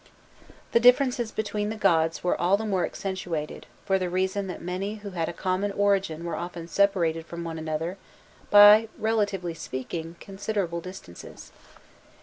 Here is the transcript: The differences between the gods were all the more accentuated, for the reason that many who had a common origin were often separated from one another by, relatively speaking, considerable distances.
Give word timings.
The 0.71 0.79
differences 0.79 1.31
between 1.31 1.69
the 1.69 1.75
gods 1.75 2.23
were 2.23 2.35
all 2.41 2.57
the 2.57 2.65
more 2.65 2.87
accentuated, 2.87 3.67
for 3.85 3.99
the 3.99 4.09
reason 4.09 4.47
that 4.47 4.59
many 4.59 4.95
who 4.95 5.11
had 5.11 5.29
a 5.29 5.31
common 5.31 5.71
origin 5.73 6.25
were 6.25 6.33
often 6.35 6.67
separated 6.67 7.27
from 7.27 7.43
one 7.43 7.59
another 7.59 7.97
by, 8.49 8.87
relatively 8.97 9.53
speaking, 9.53 10.15
considerable 10.19 10.81
distances. 10.81 11.51